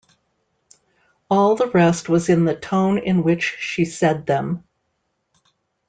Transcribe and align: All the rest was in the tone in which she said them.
All 1.29 1.55
the 1.55 1.69
rest 1.69 2.09
was 2.09 2.27
in 2.27 2.43
the 2.45 2.55
tone 2.55 2.97
in 2.97 3.21
which 3.21 3.57
she 3.59 3.85
said 3.85 4.25
them. 4.25 4.63